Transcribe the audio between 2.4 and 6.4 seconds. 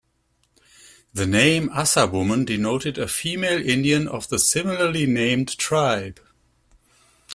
denoted a female Indian of the similarly-named tribe.